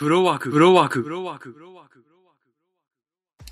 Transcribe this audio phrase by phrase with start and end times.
[0.00, 2.02] フロワーク、フロワーク、フロワーク、フロワーク。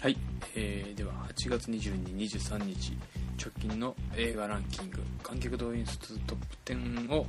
[0.00, 0.16] はい、
[0.56, 2.96] えー、では8月22、23日
[3.38, 5.02] 直近の映画ランキング。
[5.22, 7.26] 観客動員数トップ10を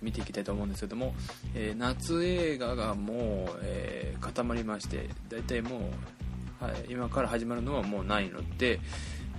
[0.00, 1.12] 見ていきたいと思うんですけども、
[1.56, 5.90] えー夏映画がもう、えー固まりまして大体も
[6.60, 8.78] う、はい、今から始まるのはもうないので、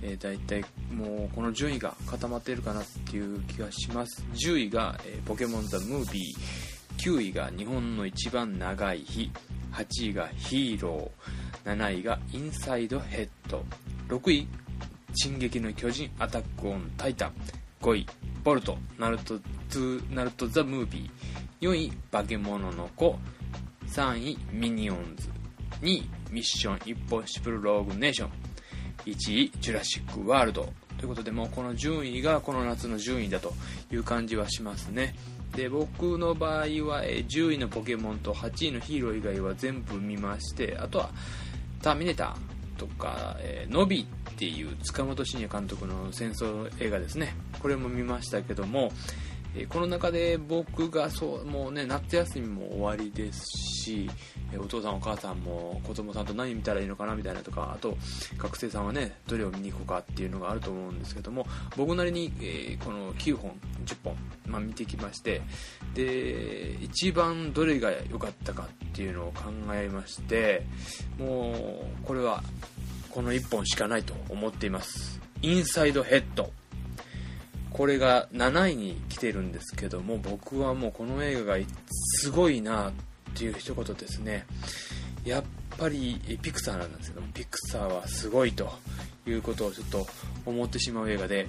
[0.01, 4.21] えー、大体もうこの順位が固まっているかなっていう気がします。
[4.33, 6.72] 10位が、えーポケモンザムービー。
[7.03, 9.29] 9位が日本の一番長い日
[9.73, 13.65] 8位がヒーロー7位がインサイドヘッド
[14.07, 14.47] 6位
[15.13, 17.33] 進撃の巨人 Attack on Titan
[17.81, 18.07] 5位
[18.45, 19.37] ボルトナルト
[19.69, 23.17] 2 NARUTO the movie 4位化け物の子
[23.87, 25.27] 3位ミニオンズ
[25.81, 28.29] 2位ミッションインポッシブルローグネーション
[29.07, 30.71] 1位ジュラシックワールド
[31.03, 33.53] ということでもうこの順位がこの夏の順位だと
[33.91, 35.15] いう感じはしますね。
[35.53, 41.09] で僕の場合は10位のポケモンと8位のヒーロー以外は全部見ましてあとは
[41.81, 47.35] ターミネーターとか、えーノビっていう塚本慎也監督の戦争映画ですね。
[47.61, 48.93] これも見ましたけども、
[49.55, 53.45] えこの中で僕がそうもうね夏休みも終わりです
[53.83, 54.09] し、
[54.51, 57.97] えお父さんお母さんも子供さんと何見たらいいのかなみたいなとかあと
[58.37, 61.45] 学生さんはねどれを見に行こうかっていうのがあると思うんですけども
[61.77, 63.51] 僕なりに、えーこの9本
[63.85, 64.15] 10本、
[64.47, 65.41] まあ、見てきまして
[65.93, 70.65] で一番どれが良かったかっていうのを考えまして
[71.17, 72.43] もうこれは
[73.09, 75.21] この1本しかないと思っています。
[75.43, 76.51] インサイドヘッド。
[77.73, 82.91] これが7位に来てるんですけども僕はもうこの映画がすごいなっ
[83.35, 84.45] ていう一言ですね。
[85.25, 85.43] やっ
[85.77, 88.71] ぱりピクサーなんですけどもピクサーはすごいと
[89.25, 90.05] いうことをちょっと
[90.45, 91.47] 思ってしまう映画で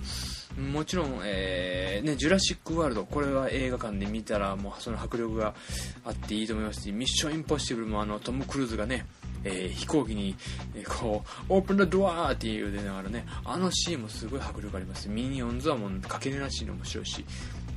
[0.56, 5.54] もちろん、えーね、ジュラシック・ワールドこれは映画館で見たらもうその迫力が
[6.04, 9.04] あっていいと思いますしミッション・インポッシブルもあのトム・クルーズがね
[9.44, 10.34] えー飛行機に、
[10.74, 15.08] えーこう、オープン・ザ・ドアーって言う出ながらね、あのシーンもすごい迫力あります。
[15.08, 17.24] ミニオンズはもうかけねらしいの面白いし、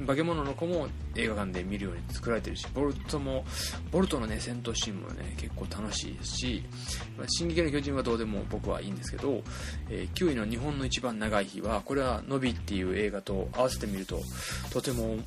[0.05, 3.43] 化け物の子も映画館で見るように作られてるし、ボルトも、
[3.91, 6.63] ボルトのね、戦闘シーンもね、結構楽しいですし、
[7.17, 9.43] まあ進撃の巨人はどうでも僕はいいんですけど、
[9.89, 14.21] えー9位の日本の一番長い日は、これはノビっていう映画と合わせてみると、
[14.71, 15.21] とても、うん、もう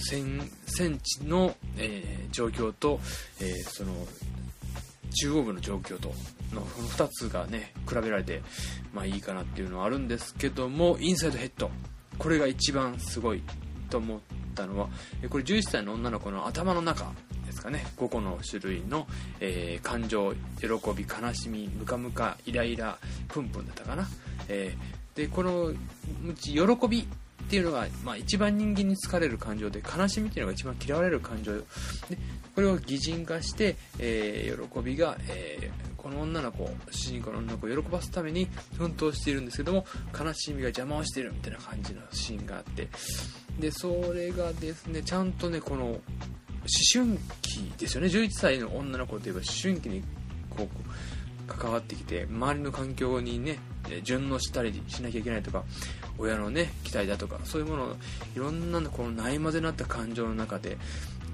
[0.00, 2.98] 戦戦地の、えー状況と、
[3.40, 3.92] えーその、
[5.14, 6.12] 中央部の状況と
[6.52, 8.42] のこの2つがね比べられて
[8.92, 11.70] まあいいかなっていうのはあるんですけどもインサイドヘッド。
[12.18, 13.42] これが一番すごい
[13.90, 14.20] と思っ
[14.54, 14.88] たのは
[15.28, 17.10] これ11歳の女の子の頭の中
[17.44, 17.84] ですかね。
[17.96, 19.06] 5個の種類の、
[19.40, 20.66] えー感情喜
[20.96, 22.98] び悲しみムカムカイライラ
[23.28, 24.06] プンプンだったかな、
[24.48, 25.76] えーでこのう
[26.40, 27.06] ち喜び
[27.46, 31.52] っていうのが、まあ、一番人間に好かれる感情で悲しみっていうのが一番嫌われる感情。
[31.52, 31.62] で
[32.54, 38.46] これを擬人化して、えー喜びが、えーこの女の子主人公の女の子を喜ばすために
[38.76, 42.88] 奮闘しているんですけども悲しみが邪魔をしているみたいな感じのシーンがあって。
[43.58, 46.00] でそれがですねちゃんとねこの思
[46.92, 48.08] 春期ですよね。
[48.08, 50.02] 11歳の女の子といえば思春期に
[50.50, 50.68] こう
[51.46, 53.58] 関わってきて周りの環境にね
[54.02, 55.64] 順応したりしなきゃいけないとか
[56.18, 57.96] 親のね期待だとかそういうものを
[58.36, 60.78] いろんなこのないまぜなった感情の中で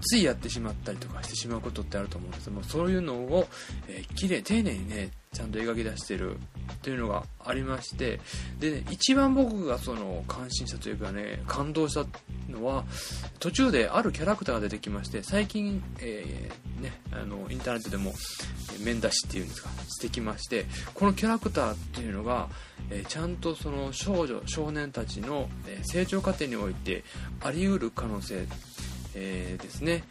[0.02, 2.44] ついやってしまったりとかしてしまうことってあると思うんです。
[2.44, 3.48] けどもそういうのを、
[3.88, 6.36] えー、綺麗丁寧にねちゃんと描き出してる
[6.82, 8.20] というのがありまして。
[8.58, 12.06] で、ね、一番僕がその感心したというかね感動した
[12.50, 12.84] のは
[13.38, 18.12] 途中であるキャラクターが出てきまして最近、えーね、あのインターネットでも
[18.80, 22.48] 面出しっていうんですかしてきましてこのキャラクターっていうのが、
[22.90, 25.48] えーちゃんとその少女少年たちの、
[25.82, 27.04] 成長過程において
[27.40, 28.46] あり得る可能性、
[29.14, 30.04] えーですね。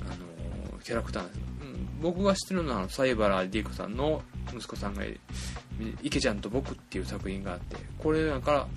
[0.00, 0.32] あの
[0.80, 4.22] キャラクターなんです、うん、僕が知ってるのは西原理恵子さんの
[4.52, 5.20] 息子さんがいる
[6.02, 8.68] 「池ちゃんと僕」っていう作品があってこれだから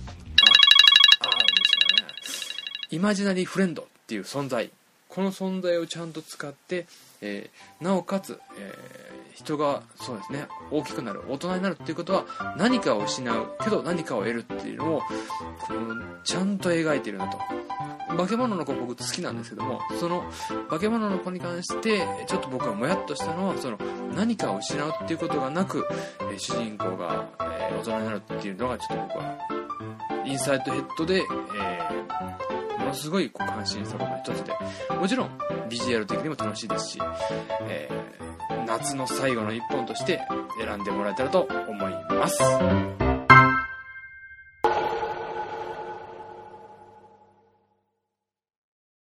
[2.90, 4.70] イマジナリーフレンドっていう存在。
[5.08, 6.86] この存在をちゃんと使って、
[7.20, 12.24] えーなおかつ、えー人がそうですね大きくなる大人になるっていうことは
[12.56, 15.02] 何かを失うけど何かを得るっていうのを
[15.66, 15.94] この
[16.24, 17.38] ちゃんと描いてるなと。
[18.16, 20.24] 化け物の子僕好きなんですけどもその
[20.70, 23.76] 化け物の子に関してちょっと僕はもやっとしたのはその
[24.14, 25.86] 何かを失うっていうことがなく、
[26.20, 29.55] えー主人公が、え大人になるっていうのがちょっと僕は
[30.26, 34.52] インサイトヘッドで、えーものすごいこう感心したことの一つで
[34.94, 35.30] もちろん
[35.68, 36.98] ビジュアル的にも楽しいですし、
[37.62, 38.06] えー
[38.66, 40.20] 夏の最後の一本として
[40.60, 43.15] 選んでもらえたらと思います。